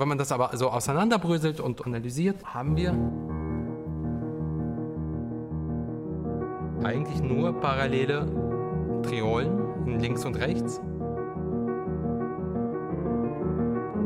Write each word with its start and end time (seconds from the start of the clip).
Wenn 0.00 0.06
man 0.06 0.16
das 0.16 0.30
aber 0.30 0.56
so 0.56 0.68
auseinanderbröselt 0.68 1.58
und 1.58 1.84
analysiert, 1.84 2.44
haben 2.54 2.76
wir 2.76 2.90
eigentlich 6.84 7.20
nur 7.20 7.52
parallele 7.60 8.24
Triolen 9.02 9.58
in 9.86 9.98
links 9.98 10.24
und 10.24 10.36
rechts. 10.36 10.80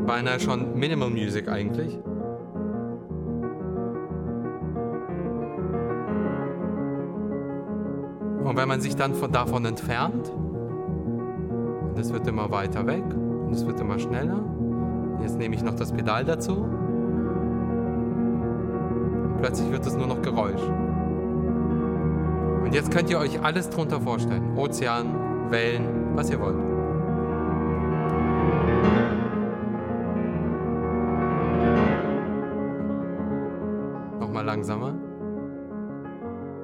Beinahe 0.06 0.40
schon 0.40 0.78
Minimal 0.78 1.10
Music 1.10 1.46
eigentlich. 1.48 1.94
Und 8.44 8.56
wenn 8.56 8.66
man 8.66 8.80
sich 8.80 8.96
dann 8.96 9.14
von 9.14 9.30
davon 9.30 9.66
entfernt, 9.66 10.30
und 10.30 11.98
es 11.98 12.10
wird 12.14 12.26
immer 12.26 12.50
weiter 12.50 12.86
weg 12.86 13.04
und 13.04 13.52
es 13.52 13.66
wird 13.66 13.78
immer 13.78 13.98
schneller, 13.98 14.42
jetzt 15.20 15.38
nehme 15.38 15.54
ich 15.54 15.62
noch 15.62 15.74
das 15.74 15.92
Pedal 15.92 16.24
dazu, 16.24 16.64
und 19.32 19.36
plötzlich 19.40 19.70
wird 19.70 19.86
es 19.86 19.96
nur 19.96 20.06
noch 20.06 20.22
Geräusch. 20.22 20.62
Und 22.62 22.74
jetzt 22.74 22.90
könnt 22.90 23.10
ihr 23.10 23.18
euch 23.18 23.42
alles 23.42 23.68
drunter 23.68 24.00
vorstellen. 24.00 24.56
Ozean, 24.56 25.50
Wellen, 25.50 26.16
was 26.16 26.30
ihr 26.30 26.40
wollt. 26.40 26.56
Nochmal 34.20 34.44
langsamer. 34.44 34.94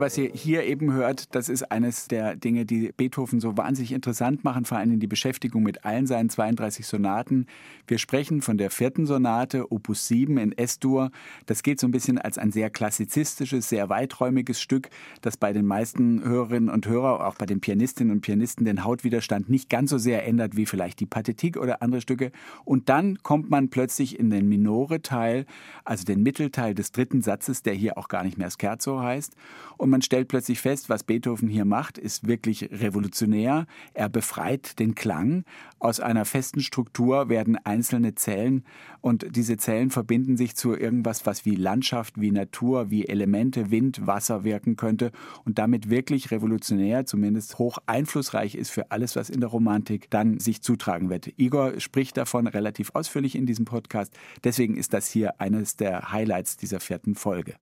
Was 0.09 0.17
ihr 0.17 0.31
hier 0.33 0.65
eben 0.65 0.95
hört, 0.95 1.35
das 1.35 1.51
ist 1.51 1.71
eines 1.71 2.09
der 2.09 2.35
Dinge, 2.35 2.65
die 2.65 2.93
Beethoven 2.97 3.41
so 3.41 3.59
wahnsinnig 3.59 3.93
interessant 3.93 4.43
machen, 4.43 4.65
vor 4.65 4.79
allem 4.79 4.99
die 4.99 5.07
Beschäftigung 5.07 5.63
mit 5.63 5.85
allen 5.85 6.07
seinen 6.07 6.31
32 6.31 6.87
Sonaten. 6.87 7.45
Wir 7.87 7.99
sprechen 7.99 8.41
von 8.41 8.57
der 8.57 8.71
vierten 8.71 9.05
Sonate, 9.05 9.71
Opus 9.71 10.09
7 10.09 10.39
in 10.39 10.57
S-Dur. 10.57 11.11
Das 11.45 11.63
geht 11.63 11.79
so 11.79 11.87
ein 11.87 11.91
bisschen 11.91 12.17
als 12.17 12.39
ein 12.39 12.53
sehr 12.53 12.71
klassizistisches, 12.71 13.69
sehr 13.69 13.91
weiträumiges 13.91 14.63
Stück, 14.63 14.89
das 15.21 15.37
bei 15.37 15.53
den 15.53 15.67
meisten 15.67 16.25
Hörerinnen 16.25 16.71
und 16.71 16.89
Hörern, 16.89 17.21
auch 17.21 17.35
bei 17.35 17.45
den 17.45 17.61
Pianistinnen 17.61 18.11
und 18.11 18.23
Pianisten, 18.23 18.65
den 18.65 18.85
Hautwiderstand 18.85 19.51
nicht 19.51 19.69
ganz 19.69 19.91
so 19.91 19.99
sehr 19.99 20.27
ändert 20.27 20.57
wie 20.57 20.65
vielleicht 20.65 21.01
die 21.01 21.07
Partitik 21.07 21.59
oder 21.59 21.83
andere 21.83 22.01
Stücke. 22.01 22.33
Und 22.65 22.89
dann 22.89 23.19
kommt 23.23 23.51
man 23.51 23.69
plötzlich 23.69 24.19
in 24.19 24.31
den 24.31 24.49
Minore-Teil, 24.49 25.45
also 25.85 26.05
den 26.05 26.23
Mittelteil 26.23 26.75
des 26.75 26.93
dritten 26.93 27.21
Satzes, 27.21 27.63
der 27.63 27.75
hier 27.75 27.99
auch 27.99 28.09
gar 28.09 28.25
nicht 28.25 28.39
mehr 28.39 28.51
Scherzo 28.51 29.03
heißt. 29.03 29.37
Und 29.77 29.98
und 29.98 29.98
man 29.99 30.03
stellt 30.03 30.29
plötzlich 30.29 30.61
fest, 30.61 30.89
was 30.89 31.03
Beethoven 31.03 31.49
hier 31.49 31.65
macht, 31.65 31.99
ist 31.99 32.29
wirklich 32.29 32.71
revolutionär. 32.71 33.67
Er 33.95 34.09
befreit 34.09 34.79
den 34.79 34.95
Klang. 34.95 35.43
Aus 35.81 35.99
einer 35.99 36.25
festen 36.25 36.61
Struktur 36.61 37.29
werden 37.29 37.59
einzelne 37.65 38.15
Zellen 38.15 38.63
und 39.01 39.35
diese 39.35 39.57
Zellen 39.57 39.91
verbinden 39.91 40.37
sich 40.37 40.55
zu 40.55 40.77
irgendwas, 40.77 41.27
was 41.27 41.45
wie 41.45 41.57
Landschaft, 41.57 42.21
wie 42.21 42.31
Natur, 42.31 42.93
wie 42.93 43.09
Elemente, 43.09 43.73
Wind, 43.73 44.07
Wasser 44.07 44.45
wirken 44.45 44.77
könnte 44.77 45.11
und 45.45 45.59
damit 45.59 45.91
wirklich 45.91 46.31
revolutionär, 46.31 47.05
zumindest 47.05 47.59
hoch 47.59 47.79
einflussreich 47.87 48.55
ist 48.55 48.71
für 48.71 48.93
alles, 48.93 49.17
was 49.17 49.31
in 49.31 49.41
der 49.41 49.51
Romantik 49.51 50.09
dann 50.11 50.39
sich 50.39 50.63
zutragen 50.63 51.11
wird. 51.11 51.33
Igor 51.39 51.81
spricht 51.81 52.17
davon 52.17 52.47
relativ 52.47 52.93
ausführlich 52.95 53.35
in 53.35 53.47
diesem 53.47 53.65
Podcast. 53.65 54.15
Deswegen 54.45 54.77
ist 54.77 54.93
das 54.93 55.09
hier 55.09 55.41
eines 55.41 55.75
der 55.75 56.13
Highlights 56.13 56.57
dieser 56.57 56.79
vierten 56.79 57.17
Folge. 57.17 57.57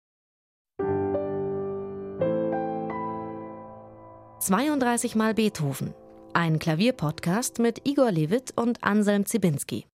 32 4.45 5.16
Mal 5.16 5.33
Beethoven. 5.33 5.94
Ein 6.33 6.59
Klavierpodcast 6.59 7.59
mit 7.59 7.88
Igor 7.88 8.11
Levit 8.11 8.52
und 8.58 8.83
Anselm 8.83 9.25
Zibinski. 9.25 9.85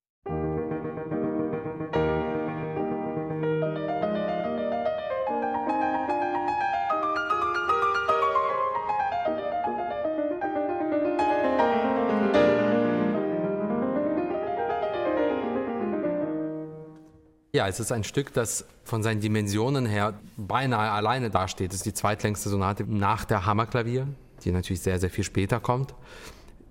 Ja, 17.52 17.68
es 17.68 17.80
ist 17.80 17.92
ein 17.92 18.04
Stück, 18.04 18.34
das 18.34 18.66
von 18.84 19.04
seinen 19.04 19.22
Dimensionen 19.22 19.86
her 19.86 20.16
beinahe 20.38 20.90
alleine 20.90 21.30
dasteht. 21.30 21.70
Es 21.70 21.78
ist 21.78 21.86
die 21.86 21.94
zweitlängste 21.94 22.50
Sonate 22.50 22.84
nach 22.86 23.26
der 23.26 23.46
Hammerklavier 23.46 24.08
die 24.40 24.52
natürlich 24.52 24.82
sehr, 24.82 25.00
sehr 25.00 25.10
viel 25.10 25.24
später 25.24 25.60
kommt. 25.60 25.94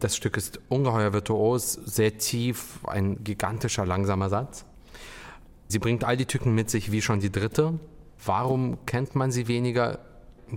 Das 0.00 0.14
Stück 0.14 0.36
ist 0.36 0.60
ungeheuer 0.68 1.12
virtuos, 1.12 1.72
sehr 1.72 2.18
tief, 2.18 2.78
ein 2.86 3.24
gigantischer 3.24 3.84
langsamer 3.84 4.28
Satz. 4.28 4.64
Sie 5.66 5.78
bringt 5.78 6.04
all 6.04 6.16
die 6.16 6.26
Tücken 6.26 6.54
mit 6.54 6.70
sich 6.70 6.92
wie 6.92 7.02
schon 7.02 7.20
die 7.20 7.32
dritte. 7.32 7.78
Warum 8.24 8.84
kennt 8.86 9.14
man 9.14 9.30
sie 9.30 9.48
weniger? 9.48 9.98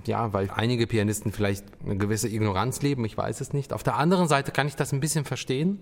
Ja, 0.05 0.31
weil 0.31 0.49
einige 0.55 0.88
Pianisten 0.88 1.33
vielleicht 1.33 1.66
eine 1.83 1.97
gewisse 1.97 2.29
Ignoranz 2.29 2.81
leben, 2.81 3.03
ich 3.03 3.17
weiß 3.17 3.41
es 3.41 3.51
nicht. 3.51 3.73
Auf 3.73 3.83
der 3.83 3.97
anderen 3.97 4.28
Seite 4.28 4.51
kann 4.51 4.67
ich 4.67 4.75
das 4.75 4.93
ein 4.93 5.01
bisschen 5.01 5.25
verstehen. 5.25 5.79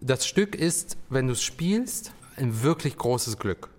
Das 0.00 0.26
Stück 0.26 0.54
ist, 0.54 0.98
wenn 1.08 1.26
du 1.26 1.32
es 1.32 1.42
spielst, 1.42 2.12
ein 2.36 2.62
wirklich 2.62 2.98
großes 2.98 3.38
Glück. 3.38 3.70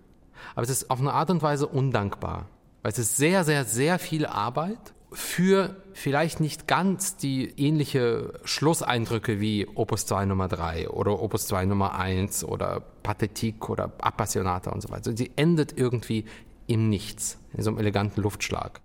Aber 0.54 0.62
es 0.62 0.70
ist 0.70 0.90
auf 0.90 1.00
eine 1.00 1.12
Art 1.12 1.30
und 1.30 1.42
Weise 1.42 1.68
undankbar. 1.68 2.48
Weil 2.82 2.92
es 2.92 2.98
ist 2.98 3.16
sehr, 3.16 3.44
sehr, 3.44 3.64
sehr 3.64 3.98
viel 3.98 4.26
Arbeit 4.26 4.94
für 5.16 5.74
vielleicht 5.94 6.40
nicht 6.40 6.68
ganz 6.68 7.16
die 7.16 7.48
ähnliche 7.58 8.34
Schlusseindrücke 8.44 9.40
wie 9.40 9.66
Opus 9.66 10.04
2 10.04 10.26
Nummer 10.26 10.46
3 10.46 10.90
oder 10.90 11.22
Opus 11.22 11.46
2 11.46 11.64
Nummer 11.64 11.98
1 11.98 12.44
oder 12.44 12.82
Pathetik 13.02 13.70
oder 13.70 13.92
Appassionata 13.98 14.70
und 14.70 14.82
so 14.82 14.90
weiter. 14.90 15.16
Sie 15.16 15.30
endet 15.36 15.76
irgendwie 15.78 16.26
im 16.66 16.90
Nichts, 16.90 17.38
in 17.54 17.62
so 17.62 17.70
einem 17.70 17.78
eleganten 17.78 18.20
Luftschlag. 18.20 18.82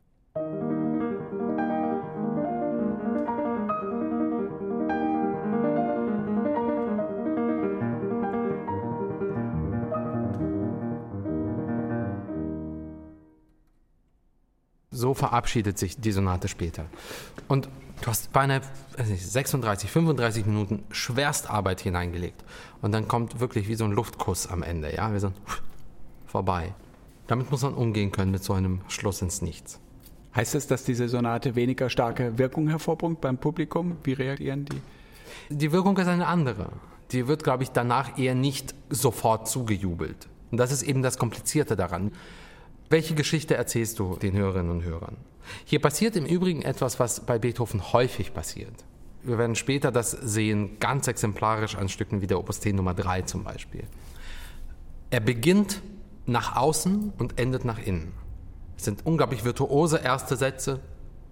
So 15.11 15.13
verabschiedet 15.13 15.77
sich 15.77 15.99
die 15.99 16.13
Sonate 16.13 16.47
später. 16.47 16.85
Und 17.49 17.67
du 18.01 18.07
hast 18.07 18.31
beinahe 18.31 18.61
36, 18.97 19.91
35 19.91 20.45
Minuten 20.45 20.83
Schwerstarbeit 20.91 21.81
hineingelegt. 21.81 22.45
Und 22.81 22.93
dann 22.93 23.09
kommt 23.09 23.41
wirklich 23.41 23.67
wie 23.67 23.75
so 23.75 23.83
ein 23.83 23.91
Luftkuss 23.91 24.47
am 24.47 24.63
Ende. 24.63 24.95
Ja, 24.95 25.11
wir 25.11 25.19
sind 25.19 25.33
vorbei. 26.27 26.73
Damit 27.27 27.51
muss 27.51 27.61
man 27.61 27.73
umgehen 27.73 28.13
können 28.13 28.31
mit 28.31 28.41
so 28.41 28.53
einem 28.53 28.81
Schluss 28.87 29.21
ins 29.21 29.41
Nichts. 29.41 29.79
Heißt 30.33 30.55
es, 30.55 30.67
dass 30.67 30.85
diese 30.85 31.09
Sonate 31.09 31.55
weniger 31.55 31.89
starke 31.89 32.37
Wirkung 32.37 32.69
hervorbringt 32.69 33.19
beim 33.19 33.37
Publikum? 33.37 33.97
Wie 34.05 34.13
reagieren 34.13 34.65
die? 34.65 34.81
Die 35.49 35.73
Wirkung 35.73 35.97
ist 35.97 36.07
eine 36.07 36.27
andere. 36.27 36.69
Die 37.11 37.27
wird, 37.27 37.43
glaube 37.43 37.63
ich, 37.63 37.71
danach 37.71 38.17
eher 38.17 38.35
nicht 38.35 38.73
sofort 38.89 39.49
zugejubelt. 39.49 40.29
Und 40.51 40.57
das 40.57 40.71
ist 40.71 40.83
eben 40.83 41.01
das 41.01 41.17
Komplizierte 41.17 41.75
daran. 41.75 42.13
Welche 42.91 43.15
Geschichte 43.15 43.55
erzählst 43.55 43.99
du 43.99 44.17
den 44.17 44.33
Hörerinnen 44.33 44.69
und 44.69 44.83
Hörern? 44.83 45.15
Hier 45.63 45.79
passiert 45.79 46.17
im 46.17 46.25
Übrigen 46.25 46.61
etwas, 46.61 46.99
was 46.99 47.21
bei 47.21 47.39
Beethoven 47.39 47.93
häufig 47.93 48.33
passiert. 48.33 48.73
Wir 49.23 49.37
werden 49.37 49.55
später 49.55 49.93
das 49.93 50.11
sehen, 50.11 50.77
ganz 50.81 51.07
exemplarisch 51.07 51.77
an 51.77 51.87
Stücken 51.87 52.21
wie 52.21 52.27
der 52.27 52.37
Opus 52.37 52.59
10 52.59 52.75
Nummer 52.75 52.93
3 52.93 53.21
zum 53.21 53.45
Beispiel. 53.45 53.85
Er 55.09 55.21
beginnt 55.21 55.81
nach 56.25 56.57
außen 56.57 57.13
und 57.17 57.39
endet 57.39 57.63
nach 57.63 57.79
innen. 57.79 58.11
Es 58.75 58.83
sind 58.83 59.05
unglaublich 59.05 59.45
virtuose 59.45 59.97
erste 59.97 60.35
Sätze 60.35 60.81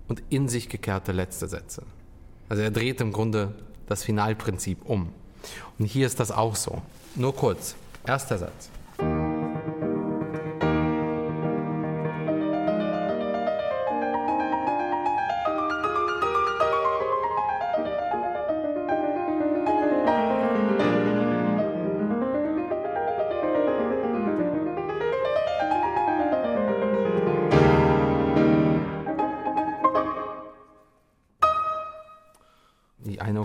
und 0.07 0.23
in 0.29 0.47
sich 0.47 0.69
gekehrte 0.69 1.11
letzte 1.11 1.49
Sätze. 1.49 1.83
Also 2.47 2.63
er 2.63 2.71
dreht 2.71 3.01
im 3.01 3.11
Grunde 3.11 3.53
das 3.85 4.05
Finalprinzip 4.05 4.85
um. 4.85 5.11
Und 5.77 5.85
hier 5.87 6.07
ist 6.07 6.21
das 6.21 6.31
auch 6.31 6.55
so. 6.55 6.81
Nur 7.15 7.35
kurz. 7.35 7.75
Erster 8.07 8.37
Satz. 8.37 8.69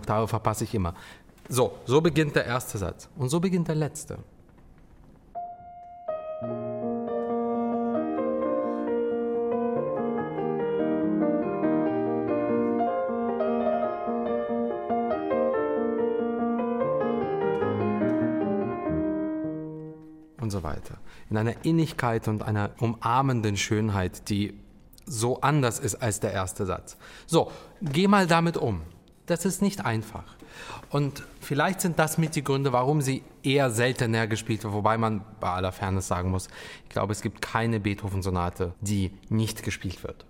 Oktave 0.05 0.29
verpasse 0.29 0.65
ich 0.65 0.75
immer. 0.75 0.93
So, 1.49 1.79
so 1.87 2.03
beginnt 2.03 2.37
der 2.37 2.45
erste 2.45 2.77
Satz. 2.77 3.09
Und 3.17 3.31
so 3.31 3.41
beginnt 3.41 3.69
der 3.69 3.75
letzte. 3.75 4.19
und 20.39 20.51
so 20.51 20.63
weiter. 20.63 20.99
In 21.31 21.39
einer 21.39 21.65
Innigkeit 21.65 22.29
und 22.29 22.43
einer 22.43 22.73
umarmenden 22.79 23.57
Schönheit, 23.57 24.29
die 24.29 24.61
so 25.07 25.41
anders 25.41 25.79
ist 25.79 25.95
als 25.95 26.21
der 26.21 26.35
erste 26.35 26.67
Satz. 26.67 26.99
So, 27.27 27.51
geh 27.81 28.07
mal 28.09 28.27
damit 28.27 28.59
um. 28.59 28.83
Das 29.27 29.45
ist 29.45 29.63
nicht 29.63 29.85
einfach. 29.85 30.25
Und 30.91 31.25
vielleicht 31.41 31.81
sind 31.81 31.99
das 31.99 32.19
mit 32.19 32.37
die 32.37 32.45
Gründe, 32.45 32.73
warum 32.73 33.01
sie 33.01 33.23
eher 33.43 33.71
seltener 33.71 34.27
gespielt 34.27 34.65
wird, 34.65 34.75
wobei 34.75 34.99
man 34.99 35.25
bei 35.41 35.51
aller 35.51 35.73
Fairness 35.73 36.07
sagen 36.07 36.31
muss, 36.31 36.49
ich 36.85 36.91
glaube, 36.91 37.13
es 37.13 37.23
gibt 37.23 37.43
keine 37.43 37.81
Beethoven-Sonate, 37.81 38.75
die 38.81 39.11
nicht 39.29 39.63
gespielt 39.63 40.05
wird. 40.05 40.27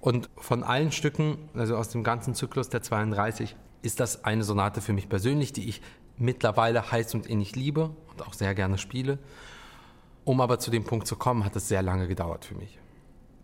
Und 0.00 0.30
von 0.36 0.62
allen 0.62 0.92
Stücken, 0.92 1.36
also 1.54 1.76
aus 1.76 1.88
dem 1.88 2.04
ganzen 2.04 2.34
Zyklus 2.34 2.68
der 2.68 2.82
32, 2.82 3.56
ist 3.82 4.00
das 4.00 4.24
eine 4.24 4.44
Sonate 4.44 4.80
für 4.80 4.92
mich 4.92 5.08
persönlich, 5.08 5.52
die 5.52 5.68
ich 5.68 5.82
mittlerweile 6.16 6.90
heiß 6.90 7.14
und 7.14 7.26
innig 7.26 7.56
liebe 7.56 7.90
und 8.10 8.26
auch 8.26 8.32
sehr 8.32 8.54
gerne 8.54 8.78
spiele. 8.78 9.18
Um 10.24 10.40
aber 10.40 10.58
zu 10.58 10.70
dem 10.70 10.84
Punkt 10.84 11.06
zu 11.06 11.16
kommen, 11.16 11.44
hat 11.44 11.56
es 11.56 11.68
sehr 11.68 11.82
lange 11.82 12.06
gedauert 12.06 12.44
für 12.44 12.54
mich. 12.54 12.78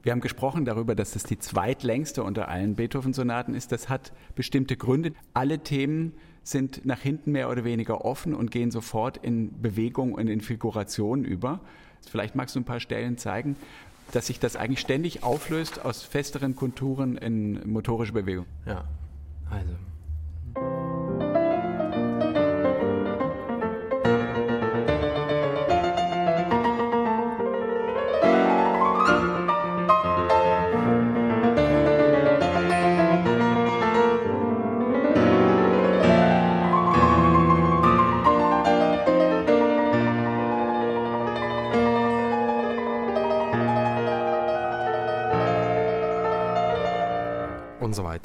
Wir 0.05 0.12
haben 0.12 0.21
gesprochen 0.21 0.67
darüber, 0.67 0.95
dass 0.95 1.17
es 1.17 1.23
die 1.25 1.39
zweitlängste 1.39 2.23
unter 2.23 2.49
allen 2.49 2.75
Beethoven-Sonaten 2.75 3.55
ist. 3.55 3.73
Das 3.73 3.89
hat 3.89 4.12
bestimmte 4.35 4.77
Gründe. 4.77 5.15
Alle 5.33 5.61
Themen 5.61 6.12
sind 6.43 6.85
nach 6.85 7.01
hinten 7.01 7.33
mehr 7.33 7.49
oder 7.49 7.65
weniger 7.65 8.05
offen 8.05 8.35
und 8.35 8.51
gehen 8.51 8.71
sofort 8.71 9.17
in 9.17 9.62
Bewegung 9.62 10.12
und 10.12 10.29
in 10.29 10.43
Figuration 10.43 11.25
über. 11.25 11.61
Vielleicht 12.06 12.35
magst 12.35 12.55
du 12.55 12.61
ein 12.61 12.65
paar 12.65 12.81
Stellen 12.81 13.17
zeigen, 13.17 13.56
dass 14.12 14.27
sich 14.27 14.39
das 14.39 14.56
eigentlich 14.56 14.81
ständig 14.81 15.23
auflöst 15.23 15.83
aus 15.83 16.03
festeren 16.03 16.55
Konturen 16.55 17.17
in 17.17 17.67
motorische 17.67 18.12
Bewegung. 18.12 18.45
Ja, 18.67 18.85
also 19.49 19.73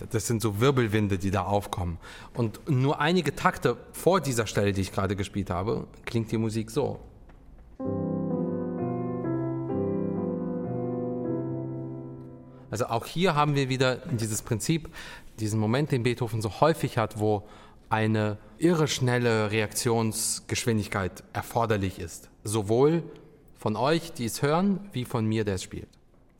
Das 0.10 0.28
sind 0.28 0.42
so 0.42 0.60
Wirbelwinde, 0.60 1.18
die 1.18 1.32
da 1.32 1.44
aufkommen. 1.44 1.98
Und 2.34 2.70
nur 2.70 3.00
einige 3.00 3.36
Takte 3.36 3.78
vor 3.92 4.22
dieser 4.22 4.48
Stelle, 4.48 4.72
die 4.74 4.82
ich 4.82 4.92
gerade 4.92 5.16
gespielt 5.16 5.50
habe, 5.50 5.88
klingt 6.06 6.32
die 6.32 6.38
Musik 6.38 6.72
so. 6.72 7.00
Also 12.72 12.86
auch 12.86 13.06
hier 13.06 13.36
haben 13.36 13.56
wir 13.56 13.70
wieder 13.70 13.98
dieses 13.98 14.42
Prinzip, 14.42 14.90
diesen 15.40 15.60
Moment, 15.60 15.92
den 15.92 16.04
Beethoven 16.04 16.42
so 16.42 16.62
häufig 16.62 16.98
hat, 16.98 17.20
wo 17.20 17.44
eine 17.90 18.38
irre 18.60 18.88
schnelle 18.88 19.52
Reaktionsgeschwindigkeit 19.52 21.24
erforderlich 21.34 22.00
ist. 22.00 22.30
Sowohl 22.44 23.04
von 23.58 23.76
euch, 23.76 24.14
die 24.14 24.26
es 24.26 24.42
hören, 24.42 24.80
wie 24.94 25.06
von 25.06 25.26
mir, 25.26 25.44
der 25.44 25.56
es 25.56 25.64
spielt. 25.64 25.90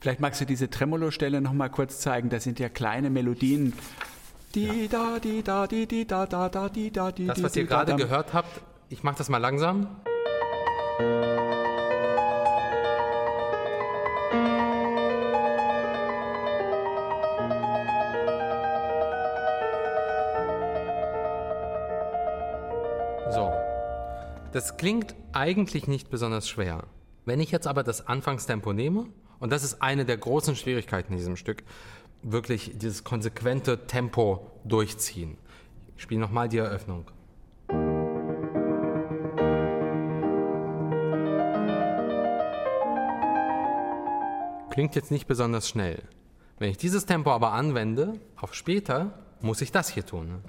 Vielleicht 0.02 0.22
magst 0.22 0.40
du 0.40 0.46
diese 0.46 0.70
Tremolo-Stelle 0.70 1.42
noch 1.42 1.52
mal 1.52 1.68
kurz 1.68 2.00
zeigen. 2.00 2.30
Das 2.30 2.46
sind 2.46 2.58
ja 2.58 2.70
kleine 2.70 3.10
Melodien. 3.10 3.74
Die 4.56 4.88
da, 4.88 5.20
die 5.20 5.44
da, 5.44 5.68
die 5.68 5.88
die 5.88 6.08
da, 6.08 6.26
da, 6.26 6.48
da, 6.48 6.70
die 6.70 6.90
da, 6.90 7.12
die 7.12 7.28
Das, 7.28 7.44
was 7.44 7.56
ihr 7.58 7.66
gerade 7.66 7.96
gehört 7.96 8.34
habt, 8.34 8.62
ich 8.88 9.04
mache 9.04 9.18
das 9.18 9.28
mal 9.28 9.40
langsam. 9.40 9.88
So. 23.32 23.52
Das 24.54 24.78
klingt 24.78 25.14
eigentlich 25.34 25.88
nicht 25.88 26.10
besonders 26.10 26.48
schwer. 26.48 26.86
Wenn 27.26 27.42
ich 27.42 27.52
jetzt 27.52 27.68
aber 27.68 27.84
das 27.84 28.08
Anfangstempo 28.08 28.72
nehme 28.72 29.08
und 29.40 29.52
das 29.52 29.64
ist 29.64 29.82
eine 29.82 30.06
der 30.06 30.18
großen 30.18 30.56
Schwierigkeiten 30.56 31.14
in 31.14 31.18
diesem 31.18 31.36
Stück. 31.36 31.64
Wirklich 32.22 32.74
dieses 32.76 33.04
konsequente 33.04 33.88
Tempo 33.88 34.52
durchziehen. 34.66 35.38
Ich 35.96 36.04
spiele 36.04 36.20
nochmal 36.20 36.50
die 36.50 36.58
Eröffnung. 36.58 37.06
Klingt 44.70 44.96
jetzt 44.96 45.12
nicht 45.12 45.28
besonders 45.28 45.68
schnell. 45.68 46.04
Wenn 46.58 46.72
ich 46.72 46.78
dieses 46.78 47.06
Tempo 47.06 47.32
aber 47.32 47.54
anwende, 47.54 48.20
auf 48.36 48.54
später, 48.54 49.14
muss 49.42 49.62
ich 49.62 49.72
das 49.72 49.90
hier 49.90 50.06
tun. 50.06 50.44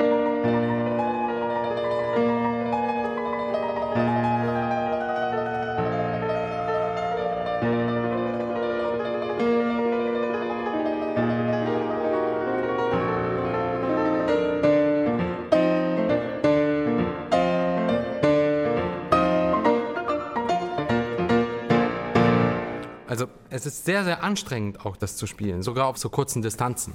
Es 23.66 23.74
ist 23.74 23.84
sehr, 23.84 24.04
sehr 24.04 24.22
anstrengend, 24.22 24.86
auch 24.86 24.96
das 24.96 25.16
zu 25.16 25.26
spielen, 25.26 25.62
sogar 25.62 25.86
auf 25.86 25.98
so 25.98 26.08
kurzen 26.08 26.40
Distanzen. 26.40 26.94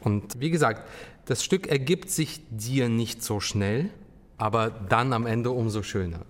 Und 0.00 0.40
wie 0.40 0.50
gesagt, 0.50 0.88
das 1.24 1.42
Stück 1.42 1.66
ergibt 1.66 2.10
sich 2.10 2.42
dir 2.50 2.88
nicht 2.88 3.22
so 3.22 3.40
schnell, 3.40 3.90
aber 4.36 4.70
dann 4.70 5.12
am 5.12 5.26
Ende 5.26 5.50
umso 5.50 5.82
schöner. 5.82 6.26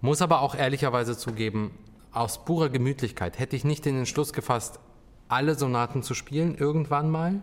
Muss 0.00 0.22
aber 0.22 0.42
auch 0.42 0.54
ehrlicherweise 0.54 1.16
zugeben, 1.16 1.72
aus 2.12 2.44
purer 2.44 2.68
Gemütlichkeit 2.68 3.38
hätte 3.38 3.56
ich 3.56 3.64
nicht 3.64 3.84
den 3.84 3.98
Entschluss 3.98 4.32
gefasst, 4.32 4.78
alle 5.28 5.54
Sonaten 5.56 6.02
zu 6.02 6.14
spielen 6.14 6.54
irgendwann 6.54 7.10
mal. 7.10 7.42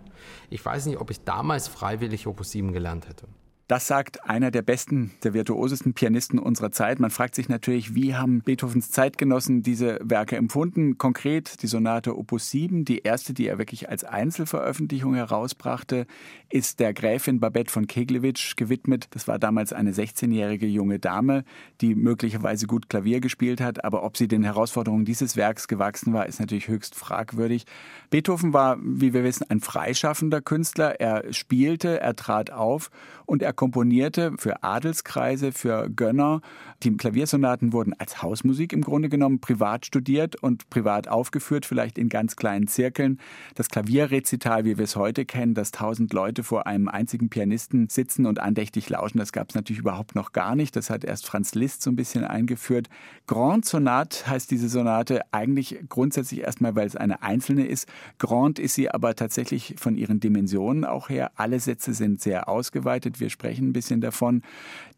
Ich 0.50 0.64
weiß 0.64 0.86
nicht, 0.86 1.00
ob 1.00 1.12
ich 1.12 1.24
damals 1.24 1.68
freiwillig 1.68 2.28
Opus 2.28 2.52
7 2.52 2.74
gelernt 2.74 3.08
hätte. 3.08 3.28
Das 3.68 3.88
sagt 3.88 4.30
einer 4.30 4.52
der 4.52 4.62
besten, 4.62 5.10
der 5.24 5.34
virtuosesten 5.34 5.96
Pianisten 5.96 6.38
unserer 6.38 6.72
Zeit. 6.72 7.00
Man 7.00 7.10
fragt 7.10 7.34
sich 7.34 7.50
natürlich, 7.50 7.96
wie 7.96 8.14
haben 8.14 8.42
Beethovens 8.42 8.92
Zeitgenossen 8.92 9.64
diese 9.64 9.98
Werke 10.04 10.36
empfunden? 10.36 11.00
Konkret 11.00 11.64
die 11.64 11.68
Sonate 11.68 12.16
Opus 12.16 12.52
7, 12.52 12.86
die 12.86 13.00
erste, 13.00 13.34
die 13.34 13.48
er 13.48 13.58
wirklich 13.58 13.90
als 13.90 14.04
Einzelveröffentlichung 14.04 15.16
herausbrachte, 15.16 16.06
ist 16.52 16.80
der 16.80 16.94
Gräfin 16.94 17.40
Babette 17.40 17.72
von 17.72 17.88
Keglewitsch 17.88 18.56
gewidmet. 18.56 19.08
Das 19.10 19.28
war 19.28 19.40
damals 19.40 19.74
eine 19.74 19.94
16-jährige 19.94 20.68
junge 20.68 21.00
Dame, 21.00 21.44
die 21.82 21.96
möglicherweise 21.96 22.68
gut 22.68 22.88
Klavier 22.88 23.20
gespielt 23.20 23.62
hat, 23.62 23.84
aber 23.84 24.04
ob 24.04 24.16
sie 24.16 24.28
den 24.28 24.44
Herausforderungen 24.44 25.06
dieses 25.06 25.38
Werks 25.38 25.68
gewachsen 25.68 26.14
war, 26.14 26.28
ist 26.28 26.40
natürlich 26.40 26.68
höchst 26.68 26.94
fragwürdig. 26.94 27.66
Beethoven 28.12 28.54
war, 28.54 28.78
wie 28.80 29.16
wir 29.16 29.24
wissen, 29.24 29.50
ein 29.50 29.60
freischaffender 29.60 30.42
Künstler. 30.42 31.00
Er 31.00 31.34
spielte, 31.34 32.00
er 32.00 32.16
trat 32.16 32.52
auf 32.52 32.92
und 33.26 33.42
er 33.42 33.55
komponierte 33.56 34.34
für 34.38 34.64
Adelskreise, 34.64 35.52
für 35.52 35.90
Gönner. 35.90 36.42
Die 36.84 36.96
Klaviersonaten 36.96 37.74
wurden 37.74 37.94
als 37.98 38.22
Hausmusik 38.22 38.74
im 38.74 38.82
Grunde 38.82 39.10
genommen 39.10 39.40
privat 39.40 39.86
studiert 39.86 40.36
und 40.36 40.70
privat 40.70 41.08
aufgeführt, 41.08 41.66
vielleicht 41.66 41.98
in 41.98 42.10
ganz 42.10 42.36
kleinen 42.36 42.68
Zirkeln. 42.68 43.20
Das 43.56 43.70
Klavierrezital, 43.70 44.66
wie 44.66 44.78
wir 44.78 44.84
es 44.84 44.96
heute 44.96 45.26
kennen, 45.26 45.54
dass 45.54 45.72
tausend 45.72 46.14
Leute 46.14 46.44
vor 46.44 46.68
einem 46.68 46.88
einzigen 46.88 47.30
Pianisten 47.30 47.90
sitzen 47.90 48.26
und 48.26 48.40
andächtig 48.40 48.90
lauschen, 48.90 49.18
das 49.18 49.32
gab 49.32 49.50
es 49.50 49.56
natürlich 49.56 49.80
überhaupt 49.80 50.16
noch 50.16 50.32
gar 50.32 50.56
nicht. 50.56 50.76
Das 50.76 50.90
hat 50.90 51.04
erst 51.04 51.26
Franz 51.26 51.56
Liszt 51.56 51.82
so 51.82 51.90
ein 51.90 51.96
bisschen 51.96 52.26
eingeführt. 52.26 52.90
Grand 53.26 53.66
Sonat 53.66 54.28
heißt 54.28 54.52
diese 54.52 54.70
Sonate 54.70 55.22
eigentlich 55.32 55.80
grundsätzlich 55.90 56.42
erstmal, 56.42 56.76
weil 56.76 56.88
es 56.88 56.96
eine 56.96 57.24
einzelne 57.24 57.66
ist. 57.66 57.88
Grand 58.20 58.60
ist 58.60 58.76
sie 58.76 58.92
aber 58.92 59.16
tatsächlich 59.16 59.76
von 59.78 59.96
ihren 59.96 60.20
Dimensionen 60.20 60.84
auch 60.84 61.10
her. 61.10 61.32
Alle 61.36 61.60
Sätze 61.60 61.94
sind 61.94 62.22
sehr 62.22 62.50
ausgeweitet. 62.50 63.20
Wir 63.20 63.30
sprechen 63.30 63.45
sprechen 63.46 63.70
ein 63.70 63.74
bisschen 63.74 64.02
davon. 64.02 64.42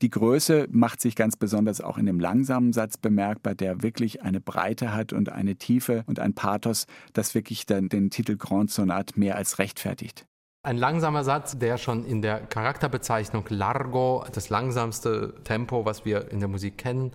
Die 0.01 0.10
Größe 0.10 0.68
macht 0.72 1.01
sich 1.01 1.16
ganz 1.16 1.36
besonders 1.36 1.82
auch 1.82 1.98
in 1.98 2.06
dem 2.06 2.20
langsamen 2.20 2.72
Satz 2.72 2.98
bemerkbar, 2.98 3.56
der 3.56 3.84
wirklich 3.84 4.22
eine 4.22 4.39
Breite 4.39 4.94
hat 4.94 5.12
und 5.12 5.30
eine 5.30 5.58
Tiefe 5.58 6.04
und 6.08 6.20
ein 6.20 6.34
Pathos, 6.34 6.86
das 7.12 7.36
wirklich 7.36 7.66
dann 7.66 7.89
den 7.89 8.10
Titel 8.10 8.38
Grand 8.38 8.72
Sonate 8.72 9.20
mehr 9.20 9.36
als 9.36 9.60
rechtfertigt. 9.60 10.25
Ein 10.63 10.77
langsamer 10.77 11.24
Satz, 11.25 11.58
der 11.58 11.77
schon 11.77 12.06
in 12.06 12.22
der 12.22 12.39
Charakterbezeichnung 12.39 13.46
Largo, 13.50 14.25
das 14.32 14.50
langsamste 14.50 15.34
Tempo, 15.44 15.86
was 15.86 16.06
wir 16.06 16.32
in 16.32 16.39
der 16.39 16.50
Musik 16.50 16.77
kennen, 16.77 17.12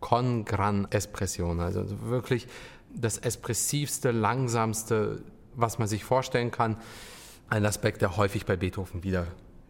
con 0.00 0.44
gran 0.44 0.86
espressione, 0.90 1.64
also 1.64 1.84
wirklich 2.02 2.46
das 2.94 3.18
espressivste, 3.18 4.12
langsamste, 4.12 5.22
was 5.54 5.78
man 5.78 5.88
sich 5.88 6.04
vorstellen 6.04 6.52
kann. 6.52 6.76
Ein 7.48 7.66
Aspekt, 7.66 8.00
der 8.00 8.16
häufig 8.16 8.46
bei 8.46 8.56
Beethoven 8.56 9.02
wieder 9.02 9.26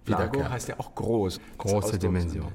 Largo 0.08 0.48
heißt 0.48 0.68
ja 0.68 0.74
auch 0.78 0.94
groß. 0.94 1.40
Große 1.58 1.98
Dimension. 1.98 2.52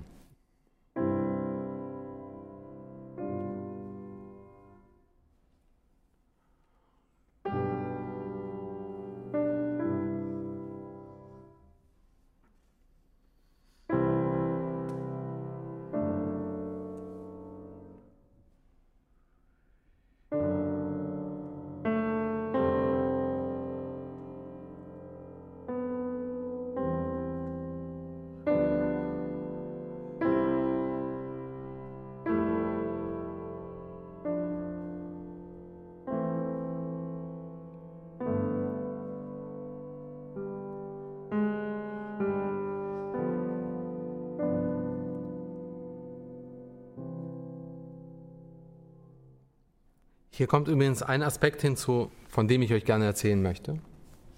Hier 50.36 50.48
kommt 50.48 50.68
übrigens 50.68 51.04
ein 51.04 51.22
Aspekt 51.22 51.62
hinzu, 51.62 52.10
von 52.28 52.48
dem 52.48 52.64
ich 52.64 52.74
euch 52.74 52.86
gerne 52.86 53.06
erzählen 53.06 53.40
möchte. 53.40 53.78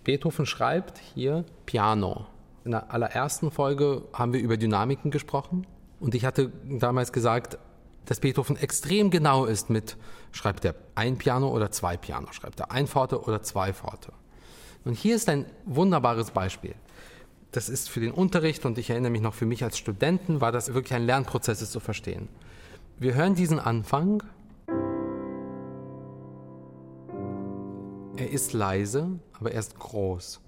Beethoven 0.03 0.45
schreibt 0.45 0.97
hier 0.97 1.45
Piano. 1.65 2.25
In 2.65 2.71
der 2.71 2.91
allerersten 2.91 3.49
Folge 3.49 4.01
haben 4.11 4.33
wir 4.33 4.41
über 4.41 4.57
Dynamiken 4.57 5.09
gesprochen 5.09 5.65
und 6.01 6.13
ich 6.13 6.25
hatte 6.25 6.51
damals 6.67 7.13
gesagt, 7.13 7.57
dass 8.07 8.19
Beethoven 8.19 8.57
extrem 8.57 9.09
genau 9.09 9.45
ist 9.45 9.69
mit, 9.69 9.95
schreibt 10.33 10.65
er 10.65 10.75
ein 10.95 11.17
Piano 11.17 11.47
oder 11.47 11.71
zwei 11.71 11.95
Piano, 11.95 12.27
schreibt 12.33 12.59
er 12.59 12.71
ein 12.71 12.87
Forte 12.87 13.21
oder 13.21 13.41
zwei 13.41 13.71
Forte. 13.71 14.11
Und 14.83 14.95
hier 14.95 15.15
ist 15.15 15.29
ein 15.29 15.45
wunderbares 15.63 16.31
Beispiel. 16.31 16.75
Das 17.53 17.69
ist 17.69 17.89
für 17.89 18.01
den 18.01 18.11
Unterricht 18.11 18.65
und 18.65 18.77
ich 18.77 18.89
erinnere 18.89 19.11
mich 19.11 19.21
noch 19.21 19.33
für 19.33 19.45
mich 19.45 19.63
als 19.63 19.77
Studenten 19.77 20.41
war 20.41 20.51
das 20.51 20.73
wirklich 20.73 20.93
ein 20.93 21.05
Lernprozess, 21.05 21.61
es 21.61 21.71
zu 21.71 21.79
verstehen. 21.79 22.27
Wir 22.99 23.13
hören 23.13 23.33
diesen 23.33 23.59
Anfang 23.59 24.21
Er 28.25 28.31
ist 28.31 28.53
leise, 28.53 29.19
aber 29.33 29.51
er 29.51 29.59
ist 29.59 29.77
groß. 29.77 30.41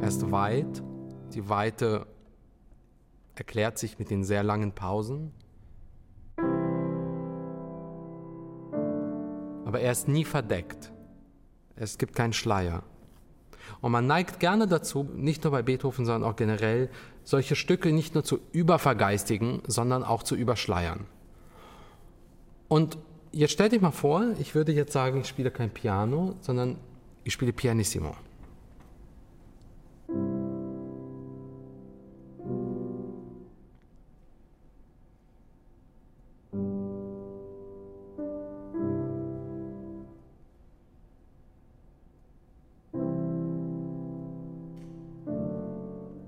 Er 0.00 0.06
ist 0.06 0.30
weit. 0.30 0.84
Die 1.34 1.48
Weite 1.48 2.06
erklärt 3.34 3.78
sich 3.78 3.98
mit 3.98 4.08
den 4.10 4.22
sehr 4.22 4.44
langen 4.44 4.70
Pausen. 4.70 5.32
Aber 9.64 9.80
er 9.80 9.90
ist 9.90 10.06
nie 10.06 10.24
verdeckt. 10.24 10.92
Es 11.74 11.98
gibt 11.98 12.14
keinen 12.14 12.34
Schleier. 12.34 12.84
Und 13.80 13.90
man 13.90 14.06
neigt 14.06 14.38
gerne 14.38 14.68
dazu, 14.68 15.08
nicht 15.12 15.42
nur 15.42 15.50
bei 15.50 15.62
Beethoven, 15.62 16.06
sondern 16.06 16.30
auch 16.30 16.36
generell, 16.36 16.88
solche 17.24 17.56
Stücke 17.56 17.90
nicht 17.92 18.14
nur 18.14 18.22
zu 18.22 18.38
übervergeistigen, 18.52 19.60
sondern 19.66 20.04
auch 20.04 20.22
zu 20.22 20.36
überschleiern. 20.36 21.06
Und 22.68 22.96
jetzt 23.32 23.52
stell 23.52 23.68
dich 23.68 23.80
mal 23.80 23.90
vor, 23.90 24.34
ich 24.38 24.54
würde 24.54 24.72
jetzt 24.72 24.92
sagen, 24.92 25.20
ich 25.20 25.28
spiele 25.28 25.50
kein 25.50 25.70
Piano, 25.70 26.36
sondern 26.40 26.76
ich 27.24 27.32
spiele 27.32 27.52
Pianissimo. 27.52 28.14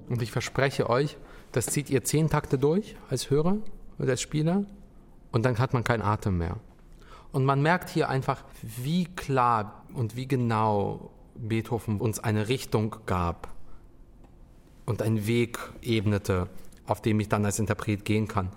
Und 0.08 0.23
ich 0.23 0.30
verspreche 0.30 0.88
euch, 0.88 1.16
das 1.50 1.66
zieht 1.66 1.90
ihr 1.90 2.04
zehn 2.04 2.30
Takte 2.30 2.56
durch 2.56 2.96
als 3.11 3.30
Hörer 3.30 3.56
oder 3.99 4.11
als 4.11 4.20
Spieler 4.20 4.64
und 5.32 5.44
dann 5.44 5.58
hat 5.58 5.75
man 5.75 5.82
keinen 5.82 6.02
Atem 6.02 6.38
mehr. 6.38 6.56
Und 7.34 7.44
man 7.44 7.60
merkt 7.60 7.90
hier 7.90 8.08
einfach, 8.08 8.44
wie 8.62 9.06
klar 9.06 9.82
und 9.92 10.14
wie 10.14 10.28
genau 10.28 11.10
Beethoven 11.34 12.00
uns 12.00 12.20
eine 12.20 12.46
Richtung 12.46 12.94
gab 13.06 13.48
und 14.86 15.02
einen 15.02 15.26
Weg 15.26 15.58
ebnete, 15.82 16.48
auf 16.86 17.02
dem 17.02 17.18
ich 17.18 17.28
dann 17.28 17.44
als 17.44 17.58
Interpret 17.58 18.04
gehen 18.04 18.28
kann. 18.28 18.50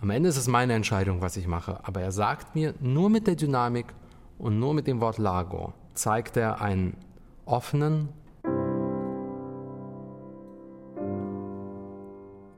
Am 0.00 0.08
Ende 0.08 0.30
ist 0.30 0.38
es 0.38 0.48
meine 0.48 0.72
Entscheidung, 0.72 1.20
was 1.20 1.36
ich 1.36 1.46
mache, 1.46 1.80
aber 1.82 2.00
er 2.00 2.10
sagt 2.10 2.54
mir, 2.54 2.72
nur 2.80 3.10
mit 3.10 3.26
der 3.26 3.36
Dynamik 3.36 3.92
und 4.38 4.58
nur 4.58 4.72
mit 4.72 4.86
dem 4.86 5.02
Wort 5.02 5.18
Lago 5.18 5.74
zeigt 5.92 6.38
er 6.38 6.62
einen 6.62 6.96
offenen, 7.44 8.08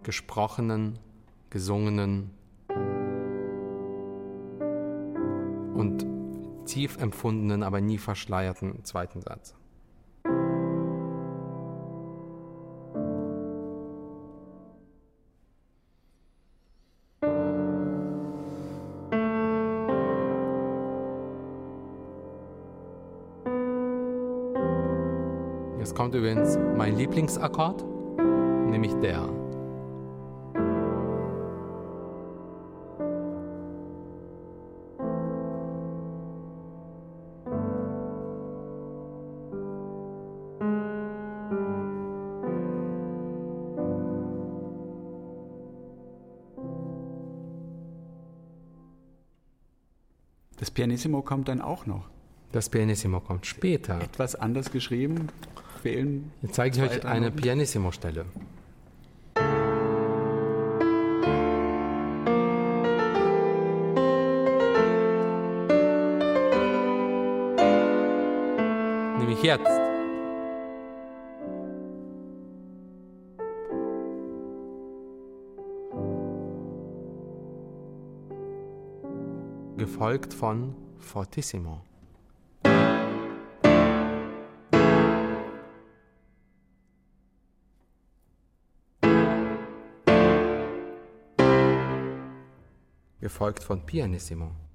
gesprochenen, 0.05 1.01
gesungenen 1.51 2.31
und 5.81 6.07
tief 6.67 6.99
empfundenen, 6.99 7.63
aber 7.63 7.81
nie 7.81 7.99
verschleierten 7.99 8.85
zweiten 8.85 9.23
Satz. 9.23 9.57
Jetzt 25.79 25.95
kommt 25.97 26.15
übrigens 26.15 26.59
mein 26.77 26.97
Lieblingsakkord, 26.97 27.85
nämlich 28.71 28.93
der. 28.97 29.29
Pianissimo 50.81 51.21
kommt 51.21 51.49
dann 51.49 51.61
auch 51.61 51.85
noch. 51.85 52.09
Das 52.53 52.71
Pianissimo 52.71 53.21
kommt 53.21 53.45
später. 53.45 54.01
Etwas 54.01 54.35
anders 54.35 54.73
geschrieben. 54.73 55.29
Fehlen 55.83 56.33
Jetzt 56.41 56.55
zeige 56.55 56.75
ich 56.75 56.83
euch 56.83 57.05
eine 57.05 57.31
Pianissimo-Stelle. 57.31 58.25
Nämlich 69.19 69.43
jetzt. 69.43 69.90
Gefolgt 80.01 80.33
von 80.33 80.75
Fortissimo. 80.99 81.83
Gefolgt 93.21 93.63
von 93.63 93.85
Pianissimo. 93.85 94.70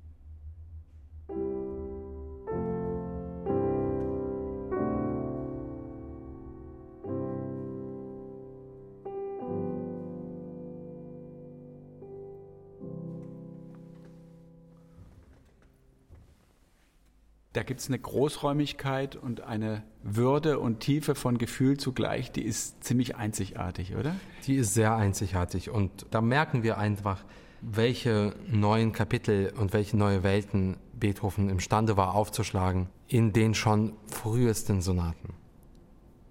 Gibt 17.66 17.80
es 17.80 17.88
eine 17.88 18.00
Großräumigkeit 18.00 19.16
und 19.16 19.42
eine 19.42 19.84
Würde 20.04 20.60
und 20.60 20.80
Tiefe 20.80 21.16
von 21.16 21.38
Gefühl 21.38 21.78
zugleich, 21.78 22.32
die 22.32 22.44
ist 22.44 22.84
ziemlich 22.84 23.16
einzigartig, 23.16 23.96
oder? 23.96 24.16
Die 24.46 24.56
ist 24.56 24.74
sehr 24.74 24.96
einzigartig 24.96 25.70
und 25.70 26.06
da 26.12 26.22
merken 26.22 26.64
wir 26.64 26.78
einfach, 26.78 27.24
welche 27.62 28.36
neuen 28.48 28.92
Kapitel 28.92 29.52
und 29.58 29.74
welche 29.74 29.98
neue 29.98 30.24
Welten 30.24 30.78
Beethoven 30.94 31.50
imstande 31.50 31.98
war 31.98 32.16
aufzuschlagen 32.16 32.88
in 33.08 33.34
den 33.34 33.54
schon 33.54 33.94
frühesten 34.08 34.82
Sonaten. 34.82 35.34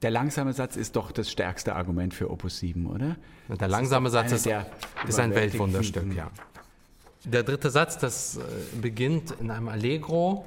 Der 0.02 0.10
langsame 0.10 0.52
Satz 0.52 0.76
ist 0.76 0.96
doch 0.96 1.12
das 1.12 1.30
stärkste 1.30 1.74
Argument 1.74 2.12
für 2.12 2.30
Opus 2.30 2.58
7, 2.58 2.86
oder? 2.86 3.16
Der 3.48 3.68
langsame 3.68 4.10
Satz 4.10 4.32
ist, 4.32 4.46
ist 5.08 5.18
ein 5.18 5.34
Weltwunderstück, 5.34 6.14
ja. 6.14 6.30
Der 7.24 7.42
dritte 7.42 7.70
Satz, 7.70 7.96
das 7.96 8.36
äh, 8.36 8.40
beginnt 8.82 9.30
in 9.40 9.50
einem 9.50 9.68
Allegro 9.68 10.44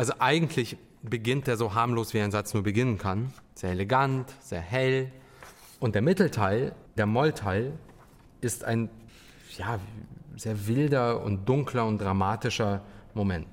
also 0.00 0.14
eigentlich 0.18 0.78
beginnt 1.02 1.46
er 1.46 1.58
so 1.58 1.74
harmlos, 1.74 2.14
wie 2.14 2.20
ein 2.20 2.30
Satz 2.30 2.54
nur 2.54 2.62
beginnen 2.62 2.96
kann. 2.96 3.34
Sehr 3.54 3.72
elegant, 3.72 4.34
sehr 4.40 4.60
hell. 4.60 5.12
Und 5.78 5.94
der 5.94 6.00
Mittelteil, 6.00 6.74
der 6.96 7.04
Mollteil, 7.04 7.74
ist 8.40 8.64
ein 8.64 8.88
ja, 9.58 9.78
sehr 10.36 10.66
wilder 10.66 11.22
und 11.22 11.48
dunkler 11.48 11.86
und 11.86 11.98
dramatischer 11.98 12.82
Moment. 13.14 13.48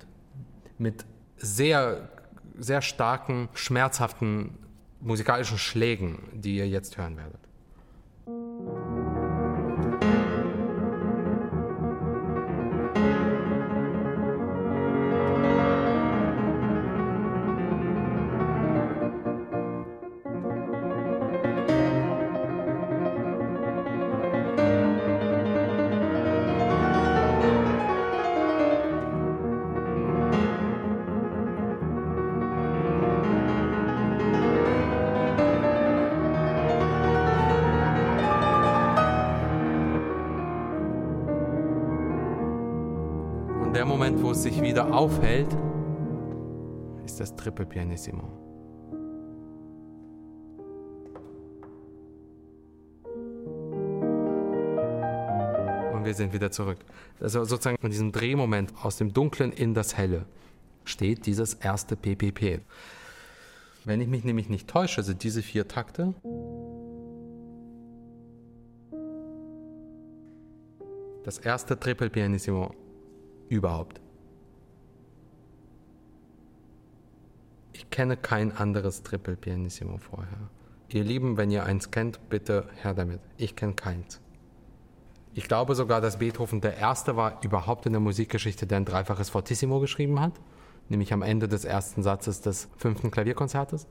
Mit 0.78 1.06
sehr, 1.38 2.10
sehr 2.58 2.82
starken, 2.82 3.50
schmerzhaften 3.54 4.58
musikalischen 5.00 5.58
Schlägen, 5.58 6.20
die 6.34 6.58
ihr 6.58 6.68
jetzt 6.68 6.98
hören 6.98 7.18
werdet. 7.18 7.47
Der 44.18 44.24
Moment, 44.24 44.24
wo 44.24 44.32
es 44.32 44.44
sich 44.44 44.62
wieder 44.62 44.94
aufhält, 44.94 45.48
ist 47.06 47.20
das 47.20 47.36
Triple 47.36 47.66
Pianissimo. 47.66 48.24
Und 55.94 56.06
wir 56.06 56.14
sind 56.14 56.34
wieder 56.34 56.52
zurück. 56.52 56.80
Also 57.20 57.44
sozusagen 57.44 57.78
von 57.80 57.90
diesem 57.90 58.12
Drehmoment 58.12 58.74
aus 58.82 58.98
dem 58.98 59.14
Dunklen 59.14 59.52
in 59.52 59.74
das 59.74 59.98
Helle 59.98 60.26
steht 60.86 61.26
dieses 61.26 61.54
erste 61.56 61.96
PPP. 61.96 62.62
Wenn 63.86 64.02
ich 64.02 64.08
mich 64.08 64.24
nämlich 64.24 64.50
nicht 64.50 64.68
täusche, 64.68 65.04
sind 65.04 65.24
diese 65.24 65.42
vier 65.42 65.68
Takte 65.68 66.14
das 71.24 71.40
erste 71.40 71.78
Triple 71.78 72.10
Pianissimo 72.10 72.74
überhaupt. 73.50 74.02
Ich 77.78 77.92
kenne 77.92 78.18
kein 78.18 78.58
anderes 78.58 79.04
Triple 79.04 79.36
Pianissimo 79.36 80.00
vorher. 80.00 80.50
Ihr 80.90 81.04
Lieben, 81.04 81.38
wenn 81.38 81.52
ihr 81.52 81.64
eins 81.64 81.92
kennt, 81.92 82.28
bitte 82.28 82.68
her 82.82 82.96
damit. 82.96 83.20
Ich 83.38 83.56
kenne 83.56 83.74
keins. 83.74 84.20
Ich 85.36 85.48
glaube 85.48 85.76
sogar, 85.76 86.02
dass 86.02 86.18
Beethoven 86.18 86.60
der 86.60 86.76
erste 86.76 87.16
war 87.16 87.40
überhaupt 87.44 87.86
in 87.86 87.92
der 87.92 88.00
Musikgeschichte, 88.00 88.66
der 88.66 88.78
ein 88.78 88.86
dreifaches 88.86 89.30
Fortissimo 89.30 89.80
geschrieben 89.80 90.20
hat, 90.20 90.34
nämlich 90.90 91.14
am 91.14 91.22
Ende 91.22 91.48
des 91.48 91.66
ersten 91.66 92.02
Satzes 92.02 92.42
des 92.42 92.68
fünften 92.78 93.12
Klavierkonzertes. 93.12 93.86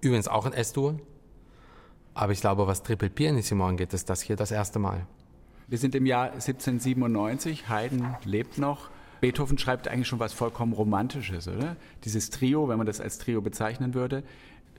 Übrigens 0.00 0.26
auch 0.26 0.46
in 0.46 0.54
S-Dur. 0.54 0.98
Aber 2.14 2.32
ich 2.32 2.40
glaube, 2.40 2.66
was 2.66 2.82
Triple 2.82 3.10
Pianissimo 3.10 3.66
angeht, 3.66 3.92
ist 3.92 4.08
das 4.08 4.22
hier 4.22 4.36
das 4.36 4.50
erste 4.50 4.78
Mal. 4.78 5.06
Wir 5.68 5.76
sind 5.76 5.94
im 5.94 6.06
Jahr 6.06 6.32
1797, 6.32 7.68
Haydn 7.68 8.16
lebt 8.24 8.56
noch. 8.56 8.88
Beethoven 9.20 9.58
schreibt 9.58 9.88
eigentlich 9.88 10.08
schon 10.08 10.20
was 10.20 10.32
vollkommen 10.32 10.72
Romantisches, 10.72 11.48
oder? 11.48 11.76
Dieses 12.04 12.30
Trio, 12.30 12.68
wenn 12.68 12.78
man 12.78 12.86
das 12.86 13.00
als 13.00 13.18
Trio 13.18 13.40
bezeichnen 13.40 13.94
würde, 13.94 14.22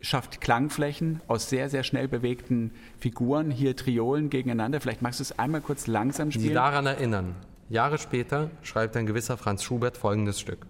schafft 0.01 0.41
Klangflächen 0.41 1.21
aus 1.27 1.49
sehr, 1.49 1.69
sehr 1.69 1.83
schnell 1.83 2.07
bewegten 2.07 2.71
Figuren, 2.97 3.51
hier 3.51 3.75
Triolen 3.75 4.29
gegeneinander. 4.29 4.81
Vielleicht 4.81 5.01
magst 5.01 5.19
du 5.19 5.23
es 5.23 5.37
einmal 5.37 5.61
kurz 5.61 5.87
langsam 5.87 6.31
spielen. 6.31 6.47
Sie 6.47 6.53
daran 6.53 6.85
erinnern. 6.85 7.35
Jahre 7.69 7.97
später 7.97 8.49
schreibt 8.63 8.97
ein 8.97 9.05
gewisser 9.05 9.37
Franz 9.37 9.63
Schubert 9.63 9.97
folgendes 9.97 10.39
Stück. 10.39 10.65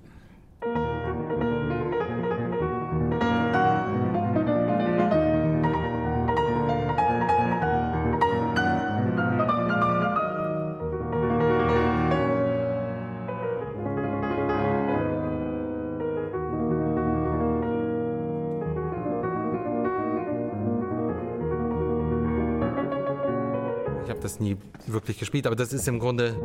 Gespielt, 25.22 25.48
aber 25.48 25.56
das 25.56 25.72
ist 25.72 25.88
im 25.88 26.00
Grunde. 26.00 26.36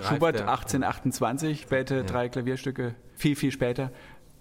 Schubert 0.00 0.40
1828 0.40 1.70
wählte 1.70 1.96
ja. 1.96 2.02
drei 2.02 2.28
Klavierstücke, 2.28 2.94
viel, 3.14 3.36
viel 3.36 3.50
später. 3.50 3.90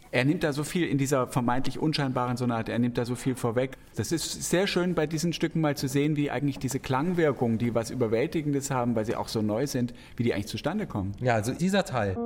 Er 0.09 0.25
nimmt 0.25 0.43
da 0.43 0.53
so 0.53 0.63
viel 0.63 0.87
in 0.87 0.97
dieser 0.97 1.27
vermeintlich 1.27 1.79
unscheinbaren 1.79 2.37
Sonate, 2.37 2.71
er 2.71 2.79
nimmt 2.79 2.97
da 2.97 3.05
so 3.05 3.15
viel 3.15 3.35
vorweg. 3.35 3.77
Das 3.95 4.11
ist 4.11 4.49
sehr 4.49 4.65
schön 4.65 4.95
bei 4.95 5.05
diesen 5.05 5.33
Stücken 5.33 5.61
mal 5.61 5.75
zu 5.75 5.87
sehen, 5.87 6.15
wie 6.15 6.31
eigentlich 6.31 6.59
diese 6.59 6.79
Klangwirkungen, 6.79 7.57
die 7.57 7.75
was 7.75 7.91
Überwältigendes 7.91 8.71
haben, 8.71 8.95
weil 8.95 9.05
sie 9.05 9.15
auch 9.15 9.27
so 9.27 9.41
neu 9.41 9.67
sind, 9.67 9.93
wie 10.15 10.23
die 10.23 10.33
eigentlich 10.33 10.47
zustande 10.47 10.87
kommen. 10.87 11.11
Ja, 11.19 11.35
also 11.35 11.53
dieser 11.53 11.83
Teil. 11.83 12.17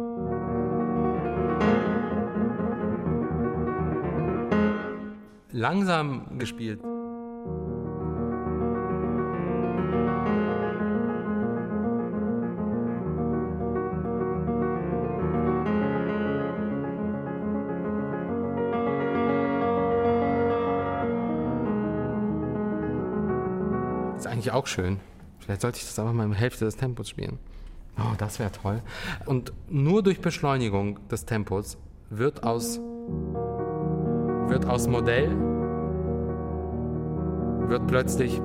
Langsam 5.51 6.37
gespielt. 6.37 6.79
Ist 24.17 24.27
eigentlich 24.27 24.51
auch 24.51 24.67
schön. 24.67 24.99
Vielleicht 25.39 25.61
sollte 25.61 25.79
ich 25.79 25.85
das 25.85 25.97
aber 25.97 26.13
mal 26.13 26.25
in 26.25 26.33
Hälfte 26.33 26.65
des 26.65 26.77
Tempos 26.77 27.09
spielen. 27.09 27.39
Oh, 27.97 28.13
das 28.17 28.39
wäre 28.39 28.51
toll. 28.51 28.81
Und 29.25 29.51
nur 29.67 30.03
durch 30.03 30.21
Beschleunigung 30.21 30.99
des 31.09 31.25
Tempos 31.25 31.77
wird 32.09 32.43
aus 32.43 32.79
wird 34.51 34.65
aus 34.65 34.85
Modell, 34.85 35.29
wird 37.69 37.87
plötzlich, 37.87 38.41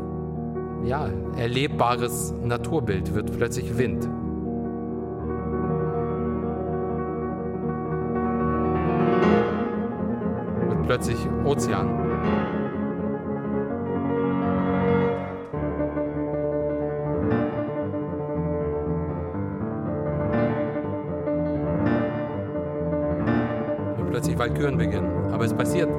ja, 0.84 1.10
erlebbares 1.36 2.32
Naturbild, 2.44 3.12
wird 3.12 3.36
plötzlich 3.36 3.76
Wind. 3.76 4.08
Wird 10.68 10.82
plötzlich 10.86 11.18
Ozean. 11.44 12.06
plötzlich 24.08 24.38
Walküren 24.38 24.78
beginnen. 24.78 25.15
Aber 25.36 25.44
es 25.44 25.52
passiert. 25.52 25.90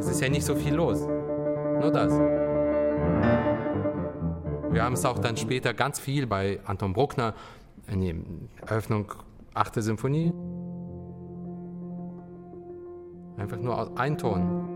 Es 0.00 0.08
ist 0.08 0.20
ja 0.20 0.28
nicht 0.28 0.44
so 0.44 0.56
viel 0.56 0.74
los. 0.74 1.06
Nur 1.06 1.92
das. 1.92 2.10
Wir 4.72 4.82
haben 4.82 4.94
es 4.94 5.04
auch 5.04 5.20
dann 5.20 5.36
später 5.36 5.72
ganz 5.72 6.00
viel 6.00 6.26
bei 6.26 6.58
Anton 6.64 6.92
Bruckner, 6.92 7.34
in 7.86 8.00
der 8.00 8.16
Eröffnung 8.68 9.12
8. 9.54 9.80
Symphonie. 9.80 10.32
Einfach 13.36 13.58
nur 13.58 13.96
ein 13.96 14.18
Ton. 14.18 14.66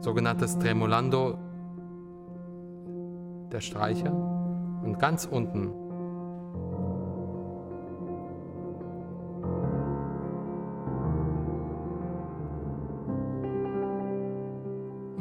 Sogenanntes 0.00 0.58
Tremolando 0.58 1.38
der 3.52 3.60
Streicher. 3.60 4.10
Und 4.82 4.98
ganz 4.98 5.26
unten 5.26 5.81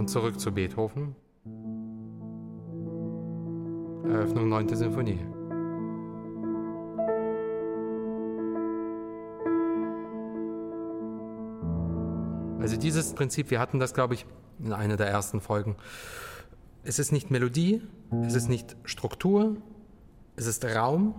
Und 0.02 0.08
zurück 0.08 0.40
zu 0.40 0.52
Beethoven. 0.52 1.16
Eröffnung 4.04 4.50
9. 4.50 4.70
Sinfonie. 4.70 5.20
Also 12.60 12.78
dieses 12.78 13.14
Prinzip, 13.14 13.52
wir 13.52 13.60
hatten 13.60 13.78
das, 13.78 13.94
glaube 13.94 14.16
ich, 14.16 14.26
in 14.58 14.74
einer 14.74 14.98
der 14.98 15.06
ersten 15.06 15.40
Folgen. 15.40 15.76
Es 16.84 16.98
ist 16.98 17.12
nicht 17.12 17.30
Melodie, 17.30 17.84
es 18.26 18.34
ist 18.34 18.50
nicht 18.50 18.76
Struktur, 18.86 19.58
es 20.36 20.48
ist 20.48 20.66
Raum 20.66 21.14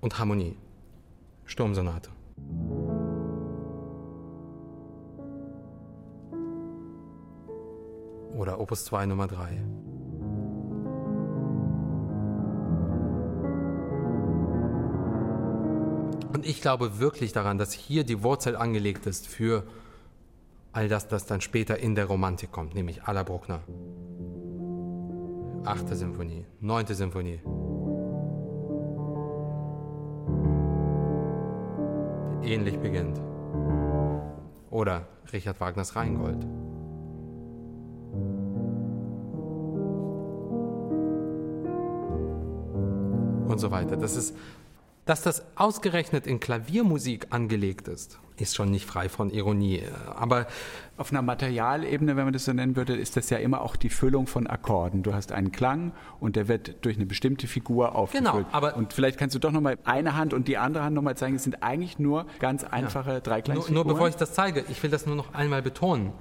und 0.00 0.18
Harmonie. 0.18 0.56
Sturmsonate. 1.44 2.10
Opus 8.60 8.84
2 8.84 9.06
Nummer 9.06 9.26
3. 9.26 9.48
Und 16.34 16.46
ich 16.46 16.60
glaube 16.60 16.98
wirklich 16.98 17.32
daran, 17.32 17.56
dass 17.56 17.72
hier 17.72 18.04
die 18.04 18.22
Wurzel 18.22 18.56
angelegt 18.56 19.06
ist 19.06 19.26
für 19.26 19.64
all 20.72 20.88
das, 20.88 21.08
das 21.08 21.24
dann 21.24 21.40
später 21.40 21.78
in 21.78 21.94
der 21.94 22.04
Romantik 22.04 22.52
kommt, 22.52 22.74
nämlich 22.74 23.02
à 23.04 23.12
la 23.12 23.22
Bruckner. 23.22 23.60
Achte 25.64 25.96
Symphonie, 25.96 26.44
neunte 26.60 26.94
Symphonie. 26.94 27.40
Ähnlich 32.42 32.78
beginnt. 32.78 33.20
Oder 34.70 35.06
Richard 35.32 35.60
Wagners 35.60 35.96
Rheingold. 35.96 36.46
So 43.60 43.70
weiter. 43.70 43.96
Das 43.96 44.16
ist 44.16 44.34
dass 45.10 45.22
das 45.22 45.42
ausgerechnet 45.56 46.26
in 46.26 46.38
Klaviermusik 46.38 47.26
angelegt 47.30 47.88
ist, 47.88 48.20
ist 48.36 48.54
schon 48.54 48.70
nicht 48.70 48.86
frei 48.86 49.08
von 49.08 49.30
Ironie. 49.30 49.82
Aber 50.14 50.46
auf 50.96 51.10
einer 51.10 51.20
Materialebene, 51.20 52.16
wenn 52.16 52.24
man 52.24 52.32
das 52.32 52.44
so 52.44 52.52
nennen 52.52 52.76
würde, 52.76 52.94
ist 52.94 53.16
das 53.16 53.28
ja 53.28 53.38
immer 53.38 53.62
auch 53.62 53.74
die 53.74 53.88
Füllung 53.88 54.28
von 54.28 54.46
Akkorden. 54.46 55.02
Du 55.02 55.12
hast 55.12 55.32
einen 55.32 55.50
Klang 55.50 55.90
und 56.20 56.36
der 56.36 56.46
wird 56.46 56.84
durch 56.84 56.96
eine 56.96 57.06
bestimmte 57.06 57.48
Figur 57.48 57.96
aufgefüllt. 57.96 58.32
Genau, 58.32 58.46
aber 58.52 58.76
und 58.76 58.92
vielleicht 58.92 59.18
kannst 59.18 59.34
du 59.34 59.40
doch 59.40 59.50
noch 59.50 59.60
mal 59.60 59.78
eine 59.84 60.16
Hand 60.16 60.32
und 60.32 60.46
die 60.46 60.58
andere 60.58 60.84
Hand 60.84 60.94
noch 60.94 61.02
mal 61.02 61.16
zeigen. 61.16 61.34
Es 61.34 61.42
sind 61.42 61.62
eigentlich 61.62 61.98
nur 61.98 62.26
ganz 62.38 62.62
einfache 62.62 63.14
ja. 63.14 63.20
Dreiklangsfiguren. 63.20 63.74
Nur, 63.74 63.84
nur 63.84 63.94
bevor 63.94 64.08
ich 64.08 64.16
das 64.16 64.32
zeige, 64.32 64.64
ich 64.68 64.82
will 64.82 64.90
das 64.90 65.06
nur 65.06 65.16
noch 65.16 65.34
einmal 65.34 65.60
betonen. 65.62 66.12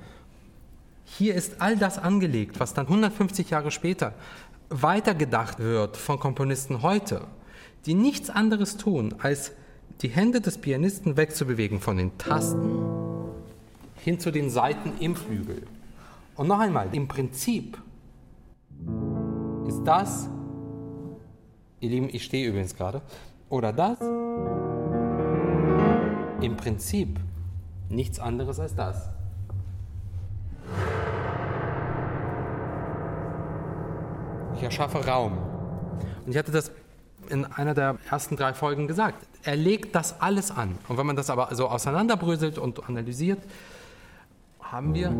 Hier 1.04 1.36
ist 1.36 1.60
all 1.60 1.75
das 1.75 1.97
angelegt, 1.97 2.60
was 2.60 2.73
dann 2.73 2.88
150 2.88 3.49
Jahre 3.49 3.71
später 3.71 4.13
weitergedacht 4.69 5.60
wird 5.60 5.97
von 5.97 6.19
Komponisten 6.19 6.82
heute 6.82 7.27
die 7.86 7.93
nichts 7.93 8.29
anderes 8.29 8.77
tun, 8.77 9.15
als 9.19 9.51
die 10.01 10.10
Hände 10.10 10.41
des 10.41 10.58
Pianisten 10.58 11.17
wegzubewegen 11.17 11.79
von 11.79 11.97
den 11.97 12.17
Tasten 12.17 12.86
hin 14.03 14.19
zu 14.19 14.32
den 14.32 14.49
Saiten 14.49 14.93
im 14.99 15.15
Flügel. 15.15 15.63
Und 16.36 16.47
noch 16.47 16.60
einmal, 16.60 16.88
im 16.93 17.08
Prinzip 17.08 17.77
ist 19.67 19.84
das, 19.84 20.29
ihr 21.82 21.89
Lieben, 21.89 22.10
ich 22.12 22.23
stehe 22.23 22.47
übrigens 22.47 22.75
gerade, 22.75 23.01
oder 23.49 23.73
das, 23.73 23.99
im 26.41 26.55
Prinzip 26.55 27.19
nichts 27.89 28.19
anderes 28.19 28.60
als 28.60 28.75
das. 28.75 29.10
Ich 34.60 34.65
erschaffe 34.65 35.06
Raum. 35.08 35.38
Und 36.26 36.32
ich 36.34 36.38
hatte 36.38 36.52
das 36.52 36.69
in 37.30 37.45
einer 37.45 37.74
der 37.74 37.95
ersten 38.12 38.36
drei 38.36 38.54
Folgen 38.54 38.88
gesagt. 38.88 39.26
Er 39.43 39.56
legt 39.56 39.95
das 39.95 40.19
alles 40.19 40.52
an. 40.52 40.78
Und 40.89 40.98
wenn 40.98 41.06
man 41.06 41.15
das 41.15 41.30
aber 41.30 41.56
so 41.56 41.69
auseinanderbröselt 41.69 42.58
und 42.58 42.86
analysiert, 42.89 43.39
haben 44.62 44.93
wir 44.93 45.12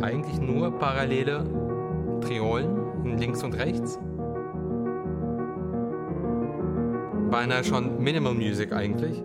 eigentlich 0.00 0.38
nur 0.38 0.78
parallele 0.78 1.44
Triolen 2.20 3.18
links 3.18 3.42
und 3.42 3.54
rechts. 3.54 3.98
Beinahe 7.32 7.64
schon 7.64 8.00
Minimal 8.00 8.34
Music 8.34 8.72
eigentlich. 8.72 9.24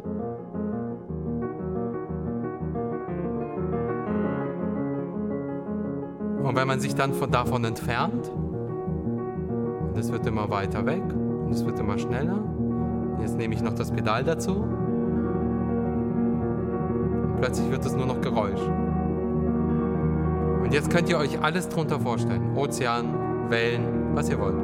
Und 6.44 6.56
wenn 6.56 6.68
man 6.68 6.80
sich 6.80 6.94
dann 6.94 7.14
von 7.14 7.32
davon 7.32 7.64
entfernt, 7.64 8.30
und 9.94 10.00
es 10.00 10.12
wird 10.12 10.26
immer 10.26 10.50
weiter 10.50 10.86
weg 10.88 11.04
und 11.46 11.52
es 11.52 11.64
wird 11.64 11.78
immer 11.78 12.00
schneller. 12.00 12.40
Jetzt 13.22 13.38
nehme 13.38 13.54
ich 13.54 13.62
noch 13.62 13.76
das 13.76 13.92
Pedal 13.92 14.24
dazu. 14.24 14.56
Und 17.24 17.36
plötzlich 17.40 17.70
wird 17.70 17.86
es 17.86 17.96
nur 17.96 18.08
noch 18.08 18.20
Geräusch. 18.20 18.60
Und 20.64 20.74
jetzt 20.74 20.90
könnt 20.90 21.10
ihr 21.10 21.20
euch 21.20 21.40
alles 21.44 21.70
drunter 21.70 22.00
vorstellen. 22.00 22.58
Ozean, 22.58 23.50
Wellen, 23.50 24.16
was 24.16 24.30
ihr 24.30 24.40
wollt. 24.40 24.56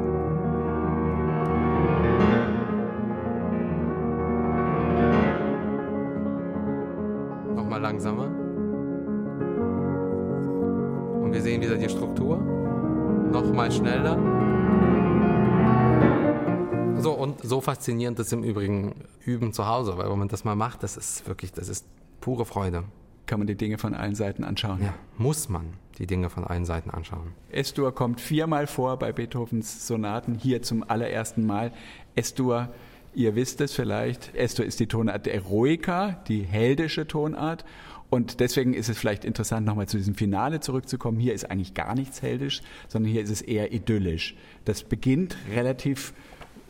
Nochmal 7.54 7.80
langsamer. 7.80 8.29
Nochmal 13.70 13.92
schneller. 13.92 14.18
So, 17.00 17.12
und 17.12 17.40
so 17.40 17.60
faszinierend 17.60 18.18
ist 18.18 18.32
im 18.32 18.42
Übrigen 18.42 18.94
Üben 19.24 19.52
zu 19.52 19.66
Hause, 19.66 19.96
weil 19.96 20.10
wenn 20.10 20.18
man 20.18 20.28
das 20.28 20.44
mal 20.44 20.56
macht, 20.56 20.82
das 20.82 20.96
ist 20.96 21.26
wirklich, 21.28 21.52
das 21.52 21.68
ist 21.68 21.86
pure 22.20 22.44
Freude. 22.44 22.84
Kann 23.26 23.38
man 23.38 23.46
die 23.46 23.54
Dinge 23.54 23.78
von 23.78 23.94
allen 23.94 24.16
Seiten 24.16 24.42
anschauen? 24.44 24.82
Ja, 24.82 24.94
muss 25.16 25.48
man 25.48 25.74
die 25.98 26.06
Dinge 26.06 26.30
von 26.30 26.44
allen 26.44 26.64
Seiten 26.64 26.90
anschauen. 26.90 27.32
S-Dur 27.52 27.94
kommt 27.94 28.20
viermal 28.20 28.66
vor 28.66 28.98
bei 28.98 29.12
Beethovens 29.12 29.86
Sonaten, 29.86 30.34
hier 30.34 30.62
zum 30.62 30.82
allerersten 30.88 31.46
Mal. 31.46 31.70
S-Dur, 32.16 32.70
ihr 33.14 33.36
wisst 33.36 33.60
es 33.60 33.72
vielleicht, 33.72 34.34
S-Dur 34.34 34.66
ist 34.66 34.80
die 34.80 34.88
Tonart 34.88 35.26
der 35.26 35.34
Eroica, 35.34 36.20
die 36.26 36.42
heldische 36.42 37.06
Tonart. 37.06 37.64
Und 38.10 38.40
deswegen 38.40 38.74
ist 38.74 38.88
es 38.88 38.98
vielleicht 38.98 39.24
interessant, 39.24 39.64
nochmal 39.64 39.86
zu 39.86 39.96
diesem 39.96 40.14
Finale 40.14 40.58
zurückzukommen. 40.60 41.20
Hier 41.20 41.32
ist 41.32 41.48
eigentlich 41.48 41.74
gar 41.74 41.94
nichts 41.94 42.22
heldisch, 42.22 42.60
sondern 42.88 43.12
hier 43.12 43.22
ist 43.22 43.30
es 43.30 43.40
eher 43.40 43.72
idyllisch. 43.72 44.36
Das 44.64 44.82
beginnt 44.82 45.36
relativ 45.52 46.12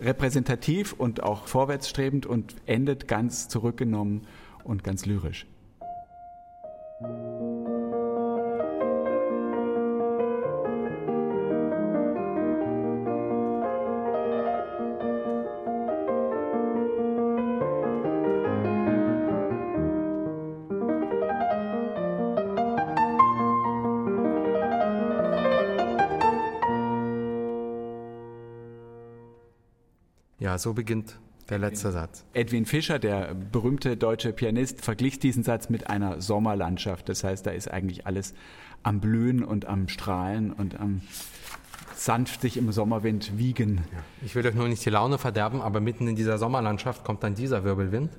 repräsentativ 0.03 0.93
und 0.93 1.23
auch 1.23 1.47
vorwärtsstrebend 1.47 2.27
und 2.27 2.55
endet 2.67 3.09
ganz 3.09 3.49
zurückgenommen 3.49 4.23
und 4.65 4.85
ganz 4.85 5.07
lyrisch. 5.07 5.47
Ja, 30.51 30.59
so 30.59 30.73
beginnt 30.73 31.17
der 31.49 31.61
letzte 31.61 31.93
Satz. 31.93 32.25
Edwin 32.33 32.67
Fischer, 32.67 32.99
der 32.99 33.35
berühmte 33.35 33.97
deutsche 33.97 34.33
Pianist, 34.33 34.85
verglich 34.85 35.21
diesen 35.21 35.45
Satz 35.45 35.69
mit 35.69 35.89
einer 35.89 36.21
Sommerlandschaft. 36.21 37.09
Das 37.09 37.23
heißt, 37.23 37.47
da 37.47 37.53
ist 37.53 37.71
eigentlich 37.71 38.05
alles 38.05 38.35
am 38.83 38.99
Blühen 38.99 39.45
und 39.45 39.67
am 39.67 39.87
Strahlen 39.87 40.53
und 40.53 40.81
am 40.81 41.03
sanft 41.95 42.41
sich 42.41 42.57
im 42.57 42.73
Sommerwind 42.73 43.39
wiegen. 43.39 43.85
Ja. 43.93 43.99
Ich 44.27 44.35
will 44.35 44.45
euch 44.45 44.57
nur 44.57 44.67
nicht 44.67 44.85
die 44.85 44.91
Laune 44.91 45.19
verderben, 45.19 45.61
aber 45.61 45.79
mitten 45.79 46.09
in 46.09 46.17
dieser 46.17 46.37
Sommerlandschaft 46.37 47.05
kommt 47.05 47.23
dann 47.23 47.37
dieser 47.37 47.63
Wirbelwind. 47.63 48.11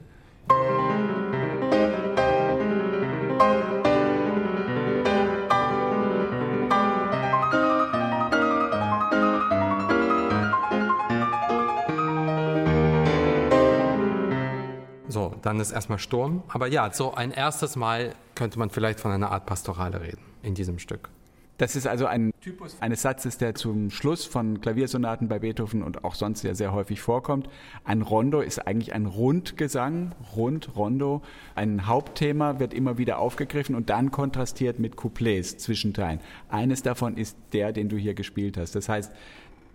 Dann 15.51 15.59
ist 15.59 15.71
erstmal 15.71 15.99
Sturm. 15.99 16.43
Aber 16.47 16.67
ja, 16.67 16.91
so 16.93 17.13
ein 17.13 17.31
erstes 17.31 17.75
Mal 17.75 18.13
könnte 18.35 18.57
man 18.57 18.69
vielleicht 18.69 19.01
von 19.01 19.11
einer 19.11 19.31
Art 19.31 19.45
Pastorale 19.45 20.01
reden 20.01 20.21
in 20.43 20.55
diesem 20.55 20.79
Stück. 20.79 21.09
Das 21.57 21.75
ist 21.75 21.85
also 21.85 22.05
ein 22.07 22.31
Typus 22.39 22.77
eines 22.79 23.01
Satzes, 23.03 23.37
der 23.37 23.53
zum 23.53 23.91
Schluss 23.91 24.25
von 24.25 24.61
Klaviersonaten 24.61 25.27
bei 25.27 25.39
Beethoven 25.39 25.83
und 25.83 26.05
auch 26.05 26.15
sonst 26.15 26.41
ja 26.43 26.55
sehr 26.55 26.71
häufig 26.71 27.01
vorkommt. 27.01 27.49
Ein 27.83 28.01
Rondo 28.01 28.39
ist 28.39 28.65
eigentlich 28.65 28.93
ein 28.93 29.05
Rundgesang, 29.05 30.15
Rund, 30.35 30.75
Rondo. 30.75 31.21
Ein 31.53 31.85
Hauptthema 31.85 32.57
wird 32.59 32.73
immer 32.73 32.97
wieder 32.97 33.19
aufgegriffen 33.19 33.75
und 33.75 33.89
dann 33.89 34.09
kontrastiert 34.09 34.79
mit 34.79 34.95
Couplets, 34.95 35.57
Zwischenteilen. 35.57 36.21
Eines 36.49 36.81
davon 36.81 37.17
ist 37.17 37.37
der, 37.51 37.73
den 37.73 37.89
du 37.89 37.97
hier 37.97 38.13
gespielt 38.13 38.57
hast. 38.57 38.73
Das 38.73 38.89
heißt, 38.89 39.11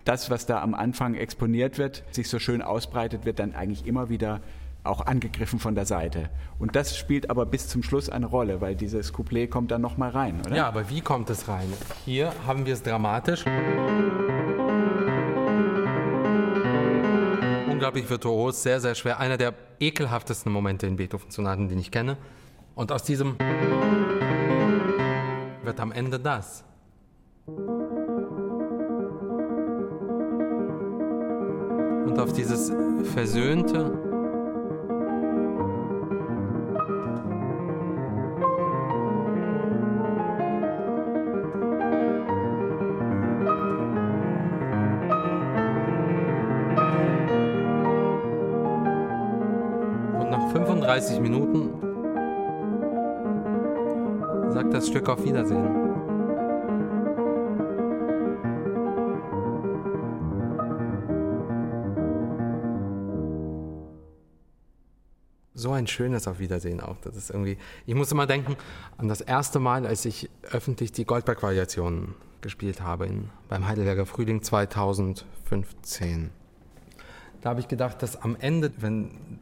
das, 0.07 0.31
was 0.31 0.47
da 0.47 0.63
am 0.63 0.75
Anfang 0.75 1.15
exponiert 1.15 1.79
wird, 1.79 2.03
sich 2.11 2.29
so 2.29 2.39
schön 2.39 2.63
ausbreitet, 2.63 3.27
wird 3.27 3.39
dann 3.39 3.55
eigentlich 3.55 3.87
immer 3.87 4.09
wieder 4.09 4.41
auch 4.89 5.07
angegriffen 5.07 5.59
von 5.59 5.75
der 5.75 5.87
Seite. 5.87 6.31
Und 6.59 6.77
das 6.77 6.97
spielt 6.97 7.31
aber 7.31 7.47
bis 7.47 7.69
zum 7.69 7.83
Schluss 7.83 8.09
eine 8.09 8.27
Rolle, 8.27 8.61
weil 8.61 8.75
dieses 8.75 9.13
Couplet 9.13 9.51
kommt 9.51 9.71
dann 9.71 9.81
nochmal 9.81 10.11
rein, 10.11 10.41
oder? 10.47 10.57
Ja, 10.57 10.69
aber 10.69 10.89
wie 10.91 11.01
kommt 11.01 11.31
es 11.31 11.49
rein? 11.49 11.73
Hier 12.05 12.33
haben 12.47 12.67
wir 12.67 12.75
es 12.75 12.83
dramatisch. 12.83 13.45
Unglaublich 17.71 18.09
virtuos, 18.09 18.63
sehr, 18.63 18.81
sehr 18.81 18.95
schwer. 18.95 19.21
Einer 19.21 19.37
der 19.37 19.55
ekelhaftesten 19.81 20.51
Momente 20.51 20.87
in 20.87 20.97
Beethoven-Sonaten, 20.97 21.69
den 21.69 21.79
ich 21.79 21.91
kenne. 21.91 22.17
Und 22.75 22.93
aus 22.93 23.03
diesem 23.03 23.37
wird 25.63 25.81
am 25.81 25.93
Ende 25.93 26.19
das. 26.19 26.65
Und 27.47 27.87
und 32.17 32.23
auf 32.23 32.33
dieses 32.33 32.73
Versöhnte. 33.13 34.06
30 50.97 51.21
Minuten 51.21 51.75
sagt 54.51 54.73
das 54.73 54.89
Stück 54.89 55.11
auf 55.11 55.23
Wiedersehen. 55.23 55.85
so 65.53 65.73
ein 65.73 65.87
schönes 65.87 66.29
Auf 66.29 66.39
Wiedersehen 66.39 66.81
auch. 66.81 66.97
Das 67.03 67.17
ist 67.17 67.31
irgendwie, 67.31 67.59
ich 67.87 67.95
muss 67.95 68.13
immer 68.13 68.27
denken 68.27 68.57
an 68.99 69.09
das 69.09 69.21
erste 69.21 69.59
Mal, 69.59 69.87
als 69.87 70.05
ich 70.05 70.31
öffentlich 70.51 70.93
die 70.93 71.05
Goldberg-Variationen 71.05 72.15
gespielt 72.41 72.81
habe 72.81 73.07
in, 73.07 73.31
beim 73.49 73.67
Heidelberger 73.67 74.07
Frühling 74.07 74.43
2015. 74.43 76.31
Da 77.41 77.51
habe 77.51 77.61
ich 77.61 77.69
gedacht, 77.69 78.03
dass 78.03 78.21
am 78.23 78.37
Ende, 78.39 78.73
wenn 78.79 79.41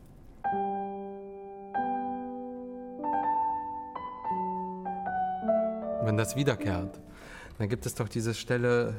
wenn 6.07 6.17
das 6.17 6.37
wiederkehrt, 6.37 7.01
dann 7.59 7.69
gibt 7.69 7.87
es 7.87 7.95
doch 7.95 8.09
diese 8.09 8.35
Stelle. 8.35 8.95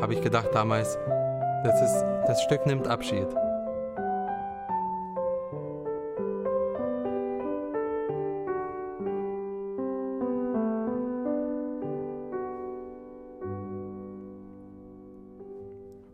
habe 0.00 0.14
ich 0.14 0.20
gedacht 0.20 0.48
damals, 0.52 0.98
das, 1.64 1.80
ist, 1.80 2.04
das 2.26 2.42
Stück 2.42 2.66
nimmt 2.66 2.88
Abschied. 2.88 3.28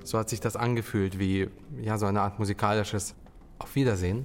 So 0.08 0.18
hat 0.18 0.30
sich 0.30 0.40
das 0.40 0.56
angefühlt, 0.56 1.18
wie 1.18 1.50
ja, 1.82 1.98
so 1.98 2.06
eine 2.06 2.22
Art 2.22 2.38
musikalisches 2.38 3.14
Auf 3.58 3.74
Wiedersehen. 3.74 4.24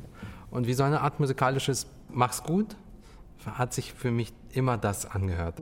Und 0.49 0.65
wie 0.65 0.73
so 0.75 0.83
eine 0.83 1.01
Art 1.01 1.19
musikalisches 1.19 1.87
Mach's 2.09 2.41
gut, 2.41 2.77
hat 3.45 3.73
sich 3.73 3.91
für 3.91 4.09
mich 4.09 4.31
immer 4.53 4.77
das 4.77 5.05
angehört. 5.05 5.59